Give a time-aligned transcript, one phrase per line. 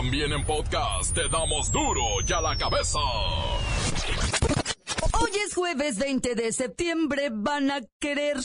[0.00, 2.98] También en podcast te damos duro y a la cabeza.
[5.12, 8.38] Hoy es jueves 20 de septiembre, van a querer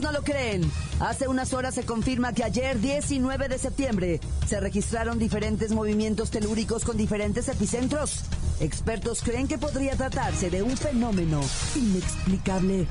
[0.00, 0.70] no lo creen,
[1.00, 6.84] hace unas horas se confirma que ayer, 19 de septiembre, se registraron diferentes movimientos telúricos
[6.84, 8.24] con diferentes epicentros.
[8.60, 11.40] Expertos creen que podría tratarse de un fenómeno
[11.74, 12.86] inexplicable.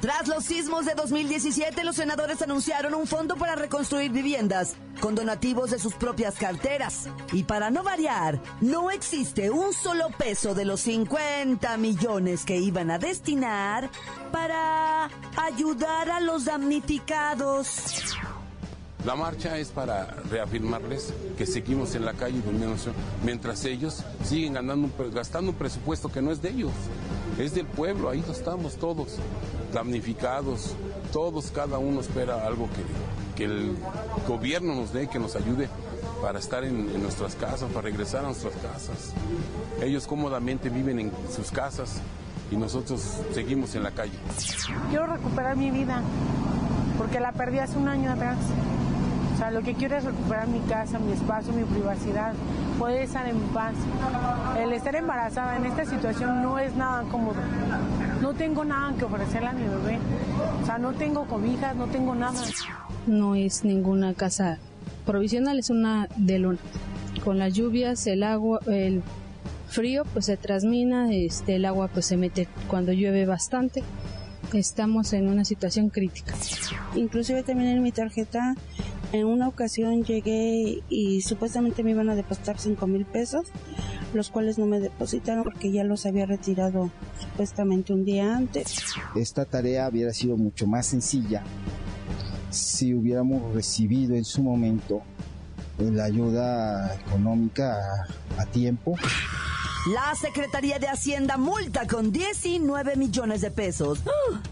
[0.00, 5.70] Tras los sismos de 2017, los senadores anunciaron un fondo para reconstruir viviendas con donativos
[5.70, 7.08] de sus propias carteras.
[7.32, 12.90] Y para no variar, no existe un solo peso de los 50 millones que iban
[12.90, 13.90] a destinar
[14.32, 18.16] para ayudar a los damnificados.
[19.04, 22.42] La marcha es para reafirmarles que seguimos en la calle
[23.24, 24.54] mientras ellos siguen
[25.12, 26.72] gastando un presupuesto que no es de ellos,
[27.44, 29.18] es del pueblo, ahí estamos todos
[29.72, 30.74] damnificados,
[31.12, 33.76] todos, cada uno espera algo que, que el
[34.26, 35.68] gobierno nos dé, que nos ayude
[36.20, 39.12] para estar en, en, nuestras casas, para regresar a nuestras casas.
[39.82, 42.00] Ellos cómodamente viven en sus casas
[42.50, 43.00] y nosotros
[43.32, 44.12] seguimos en la calle.
[44.90, 46.02] Quiero recuperar mi vida
[46.98, 48.36] porque la perdí hace un año atrás
[49.40, 52.34] sea, lo que quiero es recuperar mi casa, mi espacio, mi privacidad,
[52.80, 53.74] poder estar en paz.
[54.58, 57.36] El estar embarazada en esta situación no es nada cómodo.
[58.22, 59.98] No tengo nada que ofrecerle a mi bebé.
[60.62, 62.40] O sea, no tengo cobijas, no tengo nada.
[63.06, 64.58] No es ninguna casa
[65.04, 66.58] provisional, es una de luna.
[67.22, 69.02] Con las lluvias, el agua, el
[69.68, 73.84] frío pues se transmina, este, el agua pues se mete cuando llueve bastante.
[74.54, 76.34] Estamos en una situación crítica.
[76.94, 78.54] Inclusive también en mi tarjeta
[79.12, 83.46] en una ocasión llegué y supuestamente me iban a depositar 5 mil pesos,
[84.14, 88.76] los cuales no me depositaron porque ya los había retirado supuestamente un día antes.
[89.16, 91.42] Esta tarea hubiera sido mucho más sencilla
[92.50, 95.02] si hubiéramos recibido en su momento
[95.78, 97.78] la ayuda económica
[98.36, 98.96] a, tiempo.
[99.94, 104.02] La Secretaría de Hacienda multa con 19 millones de pesos.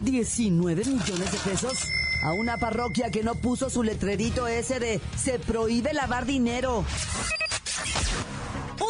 [0.02, 1.84] ¿19 millones de pesos?
[2.22, 6.84] A una parroquia que no puso su letrerito ese de se prohíbe lavar dinero.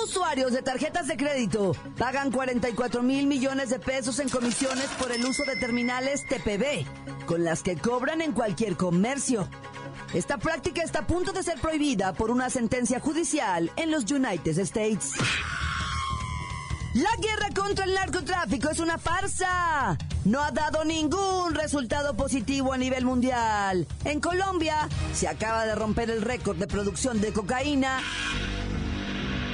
[0.04, 5.24] Usuarios de tarjetas de crédito pagan 44 mil millones de pesos en comisiones por el
[5.24, 9.48] uso de terminales TPB, con las que cobran en cualquier comercio.
[10.14, 14.58] Esta práctica está a punto de ser prohibida por una sentencia judicial en los United
[14.58, 15.12] States.
[16.94, 19.98] La guerra contra el narcotráfico es una farsa.
[20.24, 23.86] No ha dado ningún resultado positivo a nivel mundial.
[24.04, 28.00] En Colombia se acaba de romper el récord de producción de cocaína.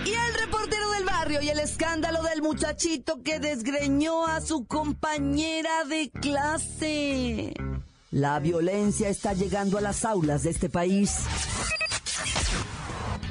[0.05, 5.85] Y el reportero del barrio y el escándalo del muchachito que desgreñó a su compañera
[5.85, 7.55] de clase.
[8.13, 11.17] La violencia está llegando a las aulas de este país.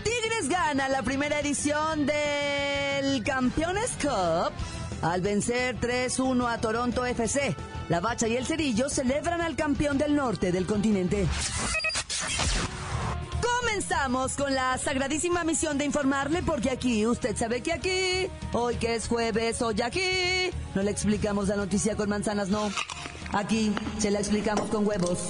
[0.04, 2.63] Tigres gana la primera edición de
[3.04, 4.52] el Campeones Cup
[5.02, 7.56] al vencer 3-1 a Toronto FC.
[7.90, 11.28] La Bacha y el Cerillo celebran al campeón del norte del continente.
[13.42, 18.96] Comenzamos con la sagradísima misión de informarle porque aquí, usted sabe que aquí, hoy que
[18.96, 22.70] es jueves, hoy aquí, no le explicamos la noticia con manzanas, no.
[23.34, 25.30] Aquí se la explicamos con huevos.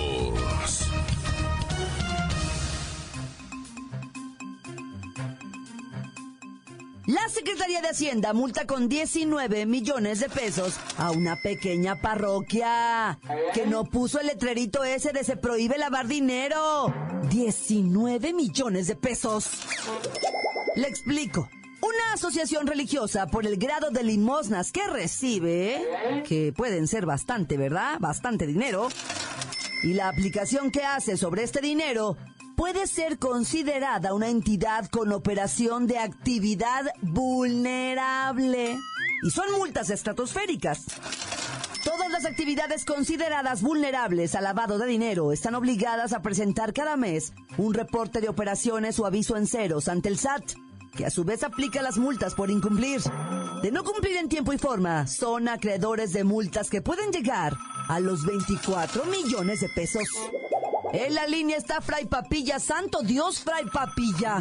[7.11, 13.19] La Secretaría de Hacienda multa con 19 millones de pesos a una pequeña parroquia
[13.53, 16.93] que no puso el letrerito ese de se prohíbe lavar dinero.
[17.29, 19.49] 19 millones de pesos.
[20.77, 21.49] Le explico.
[21.81, 25.85] Una asociación religiosa por el grado de limosnas que recibe,
[26.25, 27.97] que pueden ser bastante, ¿verdad?
[27.99, 28.87] Bastante dinero.
[29.83, 32.15] Y la aplicación que hace sobre este dinero
[32.61, 38.77] puede ser considerada una entidad con operación de actividad vulnerable.
[39.23, 40.85] Y son multas estratosféricas.
[41.83, 47.33] Todas las actividades consideradas vulnerables al lavado de dinero están obligadas a presentar cada mes
[47.57, 50.53] un reporte de operaciones o aviso en ceros ante el SAT,
[50.95, 53.01] que a su vez aplica las multas por incumplir.
[53.63, 57.57] De no cumplir en tiempo y forma, son acreedores de multas que pueden llegar
[57.89, 60.07] a los 24 millones de pesos.
[60.93, 64.39] En la línea está Fray Papilla, santo Dios, Fray Papilla.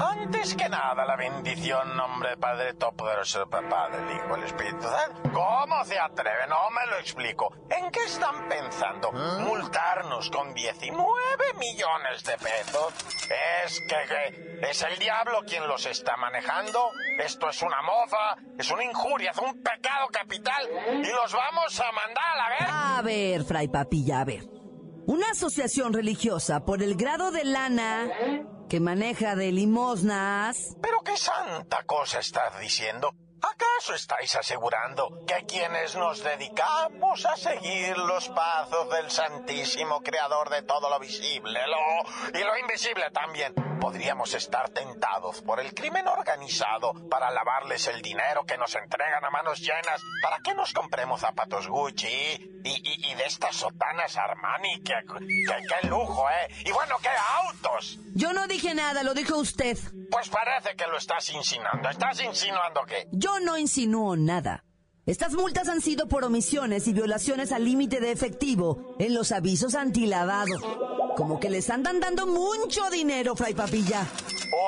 [0.00, 5.30] Antes que nada, la bendición, nombre Padre Todopoderoso, Padre, el Hijo, el Espíritu Santo.
[5.34, 6.46] ¿Cómo se atreve?
[6.48, 7.54] No me lo explico.
[7.68, 9.12] ¿En qué están pensando?
[9.12, 12.94] ¿Multarnos con 19 millones de pesos?
[13.64, 16.90] Es que, es el diablo quien los está manejando.
[17.18, 20.68] Esto es una mofa, es una injuria, es un pecado capital
[21.02, 22.68] y los vamos a mandar a ver.
[22.70, 24.53] A ver, Fray Papilla, a ver.
[25.06, 28.08] Una asociación religiosa por el grado de lana
[28.68, 30.76] que maneja de limosnas.
[30.80, 33.10] ¿Pero qué santa cosa estás diciendo?
[33.44, 40.62] ¿Acaso estáis asegurando que quienes nos dedicamos a seguir los pasos del Santísimo Creador de
[40.62, 46.94] todo lo visible lo, y lo invisible también, podríamos estar tentados por el crimen organizado
[47.10, 51.68] para lavarles el dinero que nos entregan a manos llenas para que nos compremos zapatos
[51.68, 54.82] Gucci y, y, de estas sotanas Armani?
[54.82, 56.48] ¡Qué, qué lujo, eh!
[56.64, 57.10] Y bueno, ¿qué
[57.44, 57.98] autos?
[58.14, 59.76] Yo no dije nada, lo dijo usted.
[60.10, 61.90] Pues parece que lo estás insinuando.
[61.90, 63.08] ¿Estás insinuando qué?
[63.10, 64.64] Yo no insinúo nada.
[65.06, 69.74] Estas multas han sido por omisiones y violaciones al límite de efectivo en los avisos
[69.74, 70.56] antilavado.
[71.16, 74.06] Como que les andan dando mucho dinero, Fray Papilla.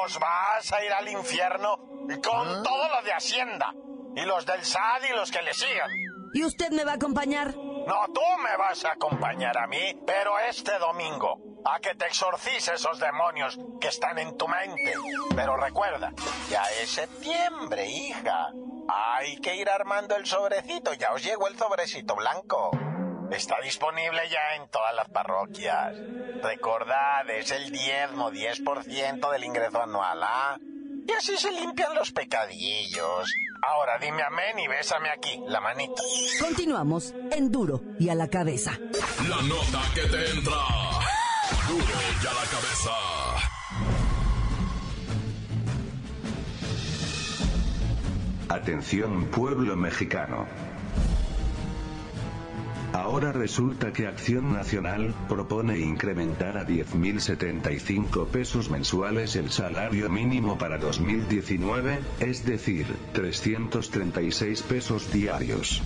[0.05, 3.75] Os vas a ir al infierno con todo lo de Hacienda.
[4.15, 5.91] Y los del SAD y los que le sigan.
[6.35, 7.55] ¿Y usted me va a acompañar?
[7.87, 12.75] No, tú me vas a acompañar a mí, pero este domingo, a que te exorcice
[12.75, 14.93] esos demonios que están en tu mente.
[15.37, 16.13] Pero recuerda,
[16.51, 18.49] ya es septiembre, hija.
[18.89, 22.73] Hay que ir armando el sobrecito, ya os llegó el sobrecito blanco.
[23.31, 25.95] Está disponible ya en todas las parroquias.
[26.43, 30.59] Recordad, es el diezmo, 10% del ingreso anual, ¿ah?
[31.07, 33.33] Y así se limpian los pecadillos.
[33.69, 36.03] Ahora dime amén y bésame aquí, la manita.
[36.41, 38.79] Continuamos en duro y a la cabeza.
[39.29, 40.57] La nota que te entra.
[41.67, 41.85] Duro
[42.23, 42.91] y a la cabeza.
[48.49, 50.47] Atención pueblo mexicano.
[52.93, 60.79] Ahora resulta que Acción Nacional propone incrementar a 10.075 pesos mensuales el salario mínimo para
[60.79, 65.83] 2019, es decir, 336 pesos diarios.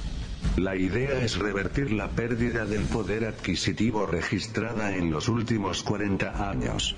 [0.57, 6.97] La idea es revertir la pérdida del poder adquisitivo registrada en los últimos 40 años.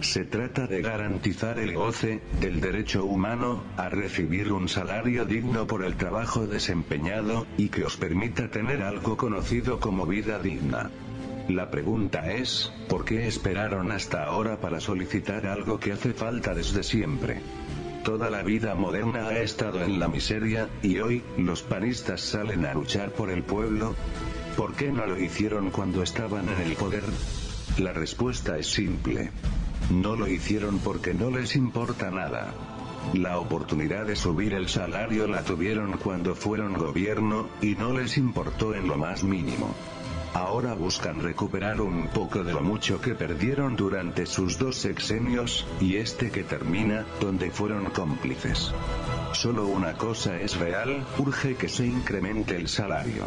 [0.00, 5.84] Se trata de garantizar el goce del derecho humano a recibir un salario digno por
[5.84, 10.90] el trabajo desempeñado y que os permita tener algo conocido como vida digna.
[11.48, 16.84] La pregunta es, ¿por qué esperaron hasta ahora para solicitar algo que hace falta desde
[16.84, 17.40] siempre?
[18.04, 22.74] Toda la vida moderna ha estado en la miseria, y hoy, los panistas salen a
[22.74, 23.96] luchar por el pueblo.
[24.56, 27.04] ¿Por qué no lo hicieron cuando estaban en el poder?
[27.78, 29.30] La respuesta es simple.
[29.90, 32.52] No lo hicieron porque no les importa nada.
[33.14, 38.74] La oportunidad de subir el salario la tuvieron cuando fueron gobierno, y no les importó
[38.74, 39.74] en lo más mínimo.
[40.34, 45.96] Ahora buscan recuperar un poco de lo mucho que perdieron durante sus dos sexenios, y
[45.96, 48.72] este que termina, donde fueron cómplices.
[49.32, 53.24] Solo una cosa es real, urge que se incremente el salario.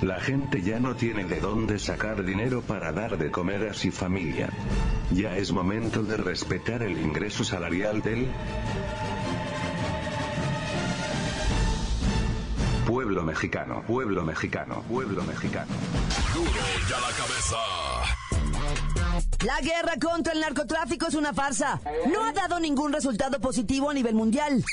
[0.00, 3.90] La gente ya no tiene de dónde sacar dinero para dar de comer a su
[3.90, 4.48] familia.
[5.10, 8.28] Ya es momento de respetar el ingreso salarial del
[12.86, 15.72] pueblo mexicano, pueblo mexicano, pueblo mexicano.
[16.32, 17.87] Duro y a la cabeza.
[19.44, 21.80] La guerra contra el narcotráfico es una farsa.
[22.12, 24.64] No ha dado ningún resultado positivo a nivel mundial.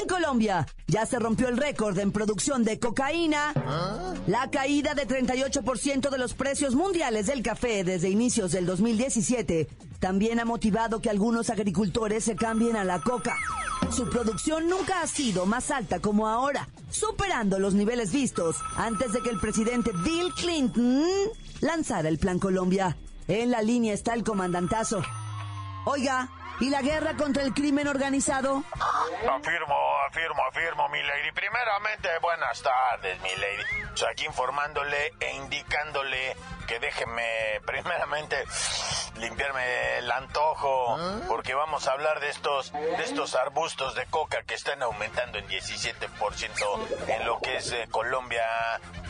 [0.00, 3.52] En Colombia ya se rompió el récord en producción de cocaína.
[4.26, 9.68] La caída de 38% de los precios mundiales del café desde inicios del 2017
[10.00, 13.36] también ha motivado que algunos agricultores se cambien a la coca.
[13.90, 19.20] Su producción nunca ha sido más alta como ahora, superando los niveles vistos antes de
[19.20, 21.04] que el presidente Bill Clinton
[21.60, 22.96] lanzara el Plan Colombia.
[23.28, 25.02] En la línea está el comandantazo.
[25.84, 26.30] Oiga,
[26.60, 28.64] ¿y la guerra contra el crimen organizado?
[28.72, 29.74] Afirmo,
[30.08, 31.32] afirmo, afirmo, mi lady.
[31.32, 33.62] Primeramente, buenas tardes, mi lady.
[33.92, 36.34] Estoy aquí informándole e indicándole
[36.66, 38.42] que déjeme primeramente
[39.16, 40.96] limpiarme el antojo,
[41.28, 45.46] porque vamos a hablar de estos, de estos arbustos de coca que están aumentando en
[45.46, 48.46] 17% en lo que es eh, Colombia,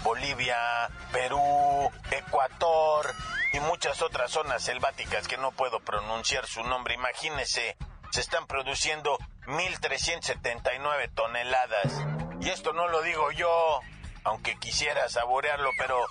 [0.03, 3.15] Bolivia, Perú, Ecuador
[3.53, 6.95] y muchas otras zonas selváticas que no puedo pronunciar su nombre.
[6.95, 7.77] Imagínese,
[8.11, 11.93] se están produciendo 1.379 toneladas.
[12.41, 13.81] Y esto no lo digo yo,
[14.25, 16.07] aunque quisiera saborearlo, pero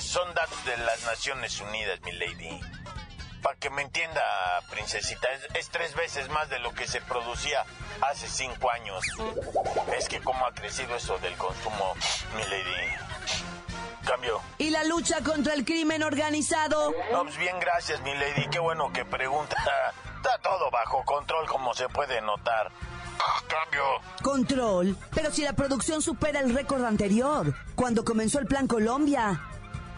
[0.00, 2.60] son datos de las Naciones Unidas, mi lady.
[3.42, 4.22] Para que me entienda,
[4.70, 7.64] princesita, es, tres veces más de lo que se producía
[8.00, 9.04] hace cinco años.
[9.96, 11.94] Es que cómo ha crecido eso del consumo,
[12.34, 12.94] mi lady.
[14.04, 14.40] Cambio.
[14.58, 16.92] ¿Y la lucha contra el crimen organizado?
[17.12, 18.48] No, pues bien, gracias, mi lady.
[18.50, 19.56] Qué bueno que pregunta.
[20.26, 22.72] Está todo bajo control, como se puede notar.
[23.46, 23.84] Cambio.
[24.24, 24.96] Control.
[25.14, 29.40] Pero si la producción supera el récord anterior, cuando comenzó el Plan Colombia.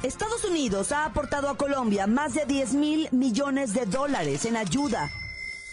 [0.03, 5.09] Estados Unidos ha aportado a Colombia más de 10 mil millones de dólares en ayuda.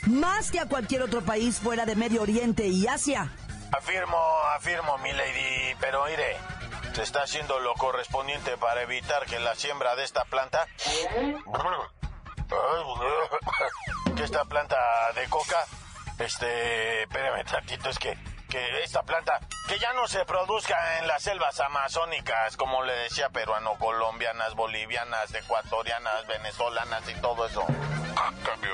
[0.07, 3.33] Más que a cualquier otro país fuera de Medio Oriente y Asia.
[3.77, 4.17] Afirmo,
[4.55, 6.37] afirmo, mi lady, pero mire,
[6.93, 10.65] se está haciendo lo correspondiente para evitar que la siembra de esta planta...
[14.15, 14.77] que esta planta
[15.15, 15.57] de coca...
[16.17, 18.17] Este, espérame tantito, es que
[18.47, 23.29] que esta planta, que ya no se produzca en las selvas amazónicas, como le decía,
[23.29, 27.65] peruano, colombianas, bolivianas, ecuatorianas, venezolanas y todo eso.
[28.15, 28.71] Ah, cambió.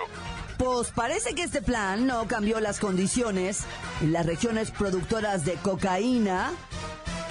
[0.57, 3.65] Pues parece que este plan no cambió las condiciones.
[4.01, 6.51] Las regiones productoras de cocaína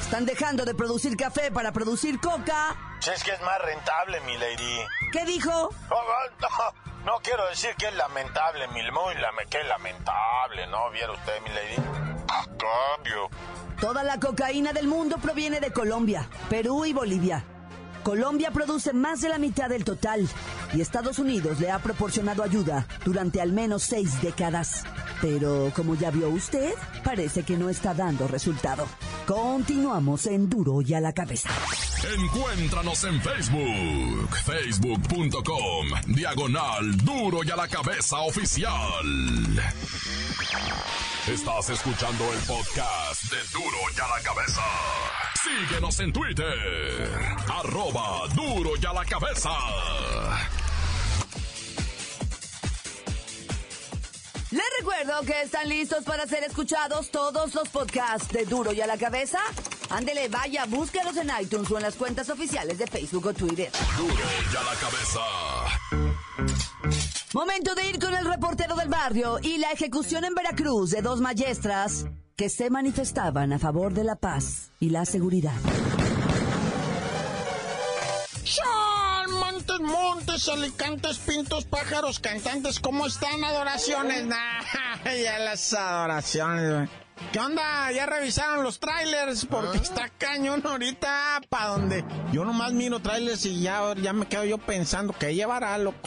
[0.01, 2.75] están dejando de producir café para producir coca.
[2.99, 4.81] Si es que es más rentable, mi lady.
[5.13, 5.71] ¿Qué dijo?
[7.05, 10.91] No, quiero decir que es lamentable, mi muy lame, que lamentable, ¿no?
[10.91, 12.11] ¿Viera usted, mi lady?
[12.61, 13.29] cambio.
[13.81, 17.45] Toda la cocaína del mundo proviene de Colombia, Perú y Bolivia.
[18.03, 20.29] Colombia produce más de la mitad del total
[20.73, 24.85] y Estados Unidos le ha proporcionado ayuda durante al menos seis décadas.
[25.21, 26.73] Pero como ya vio usted,
[27.05, 28.87] parece que no está dando resultado.
[29.27, 31.51] Continuamos en Duro y a la cabeza.
[32.19, 39.05] Encuéntranos en Facebook, facebook.com, diagonal Duro y a la cabeza oficial.
[41.29, 44.63] Estás escuchando el podcast de Duro y a la Cabeza.
[45.45, 47.37] Síguenos en Twitter.
[47.49, 49.51] Arroba Duro y a la Cabeza.
[54.81, 58.97] Recuerdo que están listos para ser escuchados todos los podcasts de Duro y a la
[58.97, 59.39] Cabeza.
[59.91, 63.71] Ándele, vaya, búsquenos en iTunes o en las cuentas oficiales de Facebook o Twitter.
[63.99, 65.21] Duro y a la Cabeza.
[67.35, 71.21] Momento de ir con el reportero del barrio y la ejecución en Veracruz de dos
[71.21, 75.61] maestras que se manifestaban a favor de la paz y la seguridad.
[79.81, 83.43] Montes, montes, alicantes, pintos, pájaros, cantantes, ¿cómo están?
[83.45, 84.63] Adoraciones, nah,
[85.05, 86.89] ya las adoraciones, güey.
[87.33, 87.91] ¿Qué onda?
[87.93, 89.47] ¿Ya revisaron los trailers?
[89.47, 89.83] Porque ah.
[89.83, 94.59] está cañón ahorita para donde yo nomás miro trailers y ya, ya me quedo yo
[94.59, 95.99] pensando que llevará, loco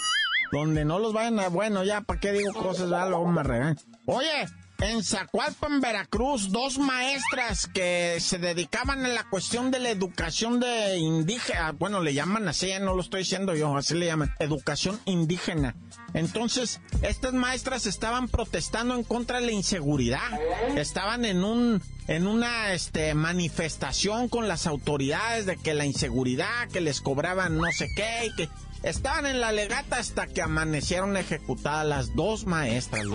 [0.54, 2.90] donde no los vayan a, bueno, ya, ¿para qué digo cosas?
[2.90, 3.80] Ya luego me regañan.
[4.06, 4.46] Oye,
[4.80, 10.98] en Zacualpan, Veracruz, dos maestras que se dedicaban a la cuestión de la educación de
[10.98, 15.76] indígena, bueno, le llaman así, no lo estoy diciendo yo, así le llaman, educación indígena.
[16.14, 20.40] Entonces, estas maestras estaban protestando en contra de la inseguridad.
[20.76, 26.82] Estaban en un en una este manifestación con las autoridades de que la inseguridad, que
[26.82, 28.50] les cobraban no sé qué y que
[28.84, 33.06] Estaban en la legata hasta que amanecieron ejecutadas las dos maestras,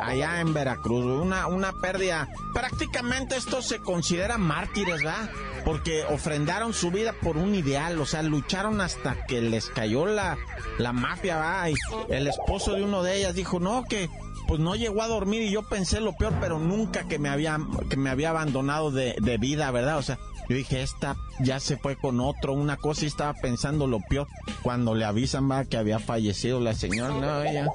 [0.00, 1.04] allá en Veracruz.
[1.04, 2.28] Una, una pérdida.
[2.54, 5.28] Prácticamente esto se considera mártires, ¿verdad?
[5.64, 10.38] Porque ofrendaron su vida por un ideal, o sea, lucharon hasta que les cayó la,
[10.78, 11.70] la mafia, ¿verdad?
[11.70, 14.08] Y el esposo de uno de ellas dijo, no, que
[14.46, 17.58] pues no llegó a dormir y yo pensé lo peor, pero nunca que me había,
[17.88, 19.98] que me había abandonado de, de vida, ¿verdad?
[19.98, 20.18] O sea,
[20.50, 24.26] yo dije, esta ya se fue con otro, una cosa y estaba pensando lo peor.
[24.62, 27.68] Cuando le avisan va que había fallecido la señora, no, ella.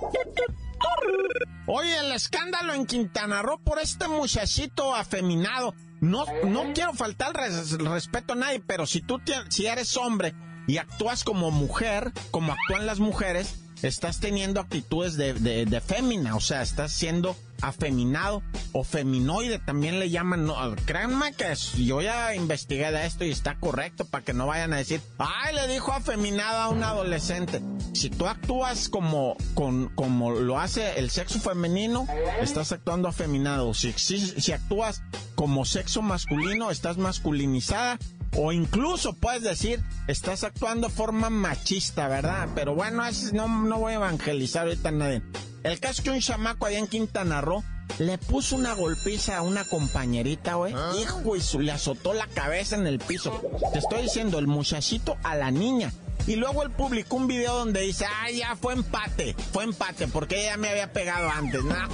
[1.67, 5.73] Oye, el escándalo en Quintana Roo por este muchachito afeminado.
[6.01, 7.31] No, no quiero faltar
[7.79, 10.35] respeto a nadie, pero si tú si eres hombre
[10.67, 16.41] y actúas como mujer, como actúan las mujeres, estás teniendo actitudes de, de, fémina, o
[16.41, 20.45] sea, estás siendo afeminado o feminoide, también le llaman.
[20.45, 24.73] No, créanme que yo ya investigué de esto y está correcto para que no vayan
[24.73, 27.61] a decir, ay, le dijo afeminado a un adolescente.
[27.93, 32.07] Si tú actúas como, con, como lo hace el sexo femenino,
[32.41, 33.73] estás actuando afeminado.
[33.73, 35.01] Si, si, actúas
[35.35, 37.97] como sexo masculino, estás masculinizada
[38.37, 42.49] O incluso puedes decir, estás actuando de forma machista, ¿verdad?
[42.53, 45.21] Pero bueno, no, no voy a evangelizar ahorita a nadie.
[45.65, 47.63] El caso que un chamaco allá en Quintana Roo
[47.97, 50.75] le puso una golpiza a una compañerita, güey.
[50.77, 50.91] ¿Ah?
[51.01, 53.41] Hijo, y le azotó la cabeza en el piso.
[53.73, 55.91] Te estoy diciendo, el muchachito a la niña.
[56.27, 60.43] Y luego él publicó un video donde dice, ah, ya fue empate, fue empate, porque
[60.43, 61.63] ella me había pegado antes.
[61.63, 61.87] Nah,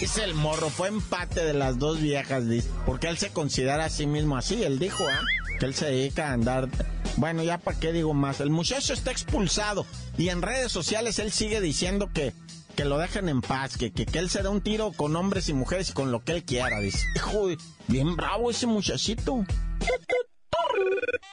[0.00, 2.68] es el morro, fue empate de las dos viejas, dice.
[2.84, 5.20] Porque él se considera a sí mismo así, él dijo, ¿ah?
[5.60, 6.68] Que él se dedica a andar...
[7.16, 8.40] Bueno, ya para qué digo más.
[8.40, 9.86] El muchacho está expulsado
[10.18, 12.32] y en redes sociales él sigue diciendo que
[12.74, 15.48] que lo dejen en paz, que, que, que, él se da un tiro con hombres
[15.48, 17.06] y mujeres y con lo que él quiera, dice.
[17.16, 17.48] Hijo,
[17.88, 19.44] bien bravo ese muchachito.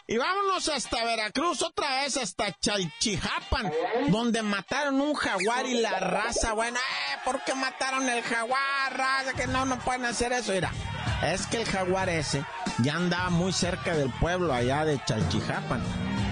[0.07, 3.71] Y vámonos hasta Veracruz, otra vez hasta Chalchijapan,
[4.09, 8.59] donde mataron un jaguar y la raza, bueno, eh, ¿por qué mataron el jaguar?
[8.91, 10.71] Raza, que no, no pueden hacer eso, mira.
[11.23, 12.43] Es que el jaguar ese
[12.79, 15.81] ya andaba muy cerca del pueblo allá de Chalchijapan.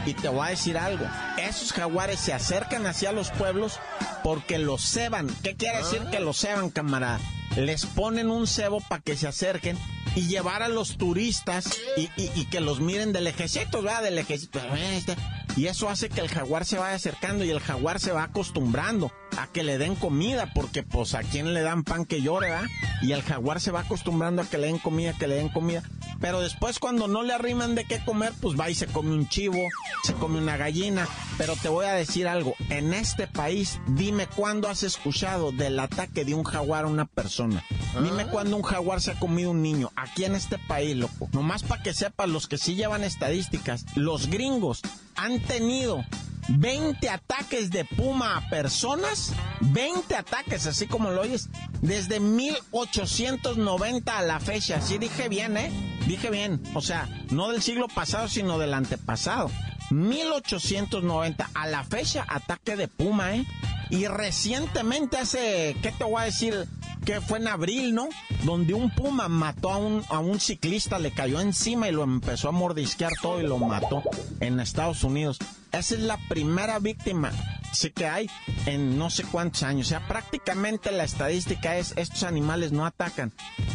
[0.06, 1.06] Y te voy a decir algo,
[1.38, 3.80] esos jaguares se acercan hacia los pueblos
[4.24, 5.28] porque los ceban.
[5.44, 7.20] ¿Qué quiere decir que los ceban, camarada?
[7.56, 9.78] Les ponen un cebo para que se acerquen
[10.16, 14.04] y llevar a los turistas y, y, que los miren del ejército, ¿verdad?
[14.04, 14.60] Del ejército.
[14.76, 15.16] Este,
[15.56, 19.12] y eso hace que el jaguar se vaya acercando y el jaguar se va acostumbrando
[19.38, 22.70] a que le den comida, porque pues a quien le dan pan que llore, ¿verdad?
[23.02, 25.84] Y el jaguar se va acostumbrando a que le den comida, que le den comida.
[26.20, 29.28] Pero después cuando no le arriman de qué comer, pues va y se come un
[29.30, 29.58] chivo,
[30.04, 31.08] se come una gallina.
[31.38, 36.26] Pero te voy a decir algo, en este país, dime cuándo has escuchado del ataque
[36.26, 37.64] de un jaguar a una persona.
[38.04, 38.30] Dime ah.
[38.32, 39.92] cuándo un jaguar se ha comido un niño.
[39.96, 41.30] Aquí en este país, loco.
[41.32, 44.82] Nomás para que sepas, los que sí llevan estadísticas, los gringos
[45.16, 46.04] han tenido
[46.50, 51.50] 20 ataques de puma a personas, 20 ataques, así como lo oyes,
[51.82, 54.82] desde 1890 a la fecha.
[54.82, 55.72] Sí dije bien, ¿eh?
[56.08, 56.62] Dije bien.
[56.74, 59.52] O sea, no del siglo pasado, sino del antepasado.
[59.92, 63.46] 1890 a la fecha, ataque de puma, ¿eh?
[63.92, 66.68] Y recientemente hace, ¿qué te voy a decir?
[67.06, 68.08] Que fue en abril, ¿no?
[68.44, 72.50] Donde un puma mató a un, a un ciclista, le cayó encima y lo empezó
[72.50, 74.04] a mordisquear todo y lo mató
[74.40, 75.40] en Estados Unidos.
[75.72, 77.32] Esa es la primera víctima
[77.74, 78.30] sí que hay
[78.66, 79.88] en no sé cuántos años.
[79.88, 83.32] O sea, prácticamente la estadística es estos animales no atacan.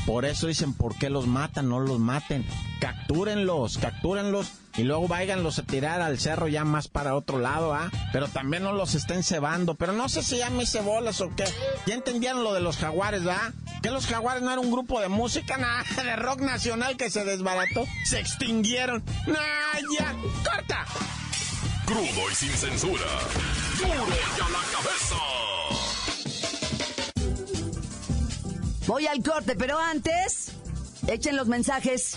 [0.07, 1.69] Por eso dicen, ¿por qué los matan?
[1.69, 2.45] No los maten.
[2.81, 7.91] Captúrenlos, captúrenlos y luego váyanlos a tirar al cerro ya más para otro lado, ¿ah?
[8.13, 9.75] Pero también no los estén cebando.
[9.75, 11.45] Pero no sé si ya me cebolas o qué.
[11.87, 13.53] Ya entendieron lo de los jaguares, ¿verdad?
[13.83, 17.25] Que los jaguares no eran un grupo de música, nada, de rock nacional que se
[17.25, 17.87] desbarató.
[18.05, 19.03] Se extinguieron.
[19.27, 20.15] ¡Nah, ya!
[20.45, 20.85] ¡Corta!
[21.87, 23.07] Crudo y sin censura.
[23.79, 25.17] ¡Duro y a la cabeza!
[28.87, 30.53] Voy al corte, pero antes,
[31.07, 32.17] echen los mensajes.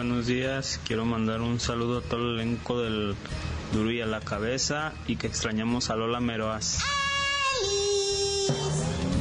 [0.00, 0.80] buenos días.
[0.86, 3.14] Quiero mandar un saludo a todo el elenco del
[3.74, 6.78] Duro y a la cabeza y que extrañamos a Lola Meroas.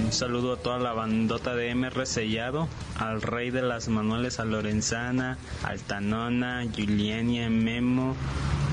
[0.06, 4.46] Un saludo a toda la bandota de MR Sellado, al rey de las manuales, a
[4.46, 8.16] Lorenzana, al Tanona, Juliania, Memo,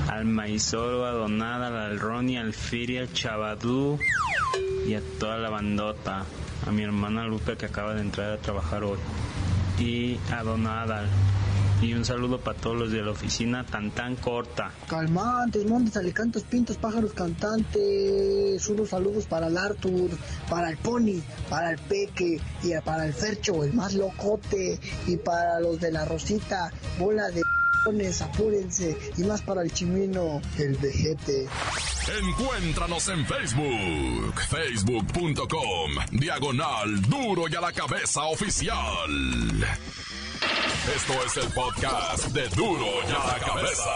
[0.09, 3.99] al Maizoro, a Donada, al Ronnie, al Firi, al Chabadú
[4.87, 6.25] y a toda la bandota.
[6.69, 8.99] A mi hermana Lupe que acaba de entrar a trabajar hoy.
[9.81, 11.05] Y a Donada,
[11.81, 14.71] y un saludo para todos los de la oficina tan tan corta.
[14.89, 18.69] Calmantes, montes, alicantos, pintos, pájaros cantantes.
[18.69, 20.11] Unos saludos para el Arthur,
[20.49, 24.79] para el Pony, para el Peque y para el Fercho, el más locote.
[25.07, 27.43] Y para los de la Rosita, bola de
[28.21, 31.47] apúrense y más para el chimino, el vejete.
[32.21, 38.77] Encuéntranos en Facebook, facebook.com, diagonal duro y a la cabeza oficial.
[40.95, 43.91] Esto es el podcast de Duro y a la Cabeza.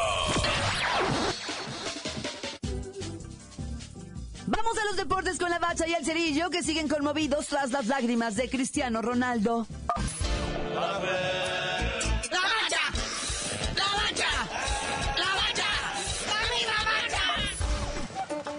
[4.46, 7.86] Vamos a los deportes con la bacha y el cerillo que siguen conmovidos tras las
[7.86, 9.68] lágrimas de Cristiano Ronaldo.
[10.74, 10.98] ¡La bacha!
[13.76, 14.26] ¡La bacha!
[15.16, 15.68] ¡La bacha!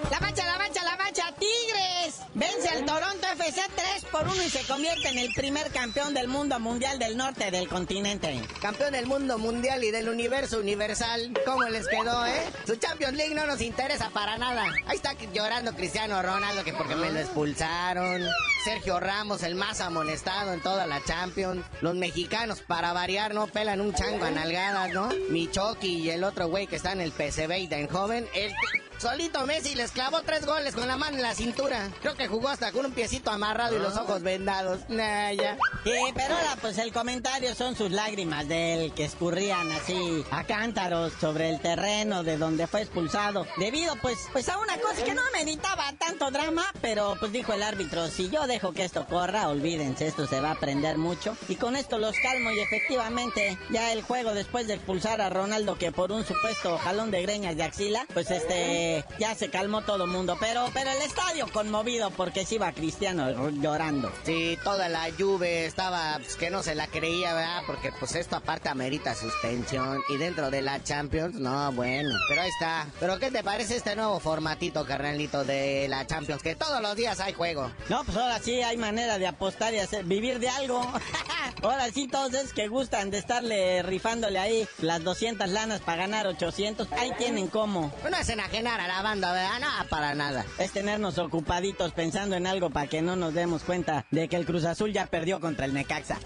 [0.10, 1.34] ¡La bacha, la bacha, la bacha!
[1.38, 2.22] ¡Tigres!
[2.34, 6.28] Vence al Toronto FC 3 por uno y se convierte en el primer campeón del
[6.28, 8.42] mundo mundial del norte del continente.
[8.62, 11.34] Campeón del mundo mundial y del universo universal.
[11.46, 12.44] ¿Cómo les quedó, eh?
[12.66, 14.66] Su Champions League no nos interesa para nada.
[14.86, 18.22] Ahí está llorando Cristiano Ronaldo que porque me lo expulsaron.
[18.64, 21.66] Sergio Ramos, el más amonestado en toda la Champions.
[21.82, 25.10] Los mexicanos, para variar, no pelan un chango a nalgadas, ¿no?
[25.30, 28.28] Michoki y el otro güey que está en el PCB y en joven.
[28.34, 28.54] El
[29.02, 31.90] Solito Messi les clavó tres goles con la mano en la cintura.
[32.02, 34.80] Creo que jugó hasta con un piecito amarrado y los ojos vendados.
[34.90, 35.58] Nah, ya.
[35.84, 40.44] Sí, pero ahora pues el comentario son sus lágrimas de él que escurrían así a
[40.46, 43.46] cántaros sobre el terreno de donde fue expulsado.
[43.58, 47.62] Debido pues, pues a una cosa que no meditaba tanto drama, pero pues dijo el
[47.62, 51.38] árbitro, si yo dejo que esto corra, olvídense, esto se va a aprender mucho.
[51.48, 55.78] Y con esto los calmo y efectivamente ya el juego después de expulsar a Ronaldo
[55.78, 60.06] que por un supuesto jalón de greñas de axila, pues este ya se calmó todo
[60.06, 64.12] el mundo, pero, pero el estadio conmovido porque se iba Cristiano llorando.
[64.24, 67.64] Sí, toda la lluvia estaba pues, que no se la creía, ¿verdad?
[67.66, 72.50] Porque pues esto aparte amerita suspensión y dentro de la Champions, no, bueno, pero ahí
[72.50, 72.88] está.
[73.00, 76.42] Pero ¿qué te parece este nuevo formatito, carnalito, de la Champions?
[76.42, 77.72] Que todos los días hay juego.
[77.90, 80.82] No, pues ahora sí hay manera de apostar y hacer, vivir de algo.
[81.64, 86.28] ahora sí, todos es que gustan de estarle rifándole ahí las 200 lanas para ganar
[86.28, 87.92] 800, ahí tienen cómo.
[88.10, 89.60] No es enajenar a la banda, ¿verdad?
[89.60, 90.46] Nada, para nada.
[90.58, 94.46] Es tenernos ocupaditos pensando en algo para que no nos demos cuenta de que el
[94.46, 96.20] Cruz Azul ya perdió contra el Necaxa.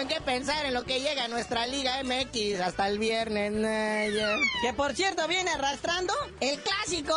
[0.00, 4.12] En qué pensar en lo que llega a nuestra Liga MX hasta el viernes.
[4.60, 7.14] Que por cierto viene arrastrando el clásico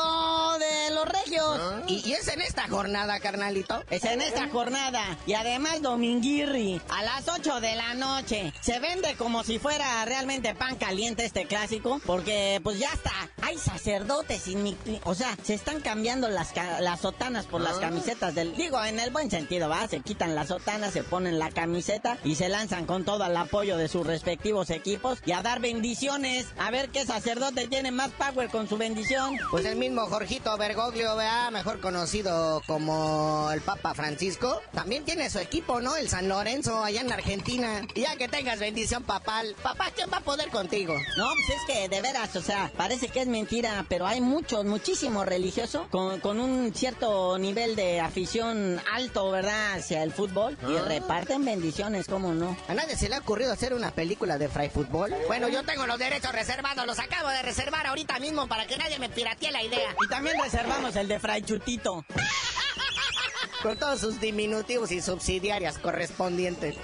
[0.59, 1.59] de los regios.
[1.59, 1.81] ¿Ah?
[1.87, 3.83] ¿Y, es en esta jornada, carnalito?
[3.89, 5.17] Es en esta jornada.
[5.25, 8.53] Y además Dominguirri, a las 8 de la noche.
[8.61, 11.99] Se vende como si fuera realmente pan caliente este clásico.
[12.05, 13.11] Porque pues ya está.
[13.41, 17.81] Hay sacerdotes y O sea, se están cambiando las, las sotanas por las ¿Ah?
[17.81, 18.55] camisetas del...
[18.55, 19.87] Digo, en el buen sentido, ¿va?
[19.87, 23.77] Se quitan las sotanas, se ponen la camiseta y se lanzan con todo el apoyo
[23.77, 26.47] de sus respectivos equipos y a dar bendiciones.
[26.59, 29.37] A ver qué sacerdote tiene más power con su bendición.
[29.51, 35.39] Pues el mismo Jorgito Bergoglio, vea, mejor conocido como el Papa Francisco, también tiene su
[35.39, 35.95] equipo, ¿no?
[35.95, 37.83] El San Lorenzo, allá en Argentina.
[37.95, 40.93] Y ya que tengas bendición papal, papá, ¿quién va a poder contigo?
[41.17, 44.65] No, pues es que de veras, o sea, parece que es mentira, pero hay muchos,
[44.65, 49.75] muchísimos religiosos con, con un cierto nivel de afición alto, ¿verdad?
[49.75, 50.83] Hacia el fútbol y ah.
[50.85, 51.77] reparten bendiciones
[52.09, 52.56] ¿cómo no?
[52.67, 55.15] ¿A nadie se le ha ocurrido hacer una película de Fray Fútbol?
[55.27, 58.99] Bueno, yo tengo los derechos reservados, los acabo de reservar ahorita mismo para que nadie
[58.99, 59.95] me piratee la idea.
[60.03, 62.05] Y también reservamos el de Fray Chutito.
[63.63, 66.75] Con todos sus diminutivos y subsidiarias correspondientes.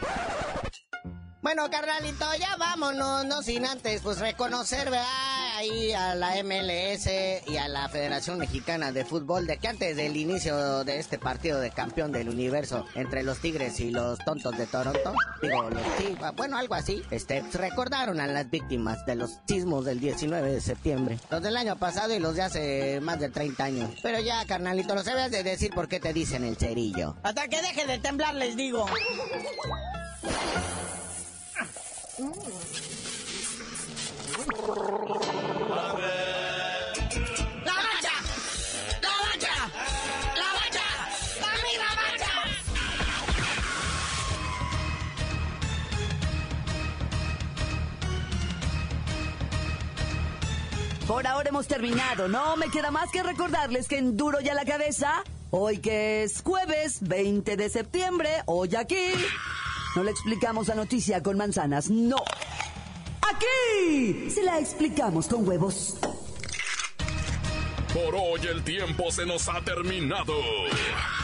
[1.42, 5.33] Bueno, carnalito, ya vámonos, no sin antes, pues reconocer, ¿verdad?
[5.56, 7.08] Ahí a la MLS
[7.48, 11.60] y a la Federación Mexicana de Fútbol de que antes del inicio de este partido
[11.60, 16.36] de campeón del universo entre los Tigres y los Tontos de Toronto, digo, los Tigres,
[16.36, 21.20] bueno, algo así, este, recordaron a las víctimas de los sismos del 19 de septiembre,
[21.30, 23.92] los del año pasado y los de hace más de 30 años.
[24.02, 27.16] Pero ya, carnalito, no sabes de decir por qué te dicen el cerillo.
[27.24, 28.86] Hasta que deje de temblar, les digo.
[51.14, 52.28] Por ahora hemos terminado.
[52.28, 56.42] No me queda más que recordarles que en Duro ya la cabeza, hoy que es
[56.42, 59.12] jueves 20 de septiembre, hoy aquí,
[59.96, 62.16] no le explicamos la noticia con manzanas, no.
[63.22, 65.98] Aquí se la explicamos con huevos.
[67.94, 70.34] Por hoy el tiempo se nos ha terminado.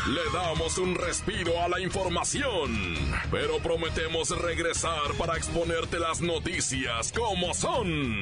[0.08, 2.96] Le damos un respiro a la información,
[3.32, 8.22] pero prometemos regresar para exponerte las noticias como son.